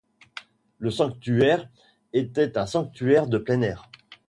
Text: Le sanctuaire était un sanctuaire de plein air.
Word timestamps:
Le 0.79 0.89
sanctuaire 0.89 1.69
était 2.11 2.57
un 2.57 2.65
sanctuaire 2.65 3.27
de 3.27 3.37
plein 3.37 3.61
air. 3.61 3.87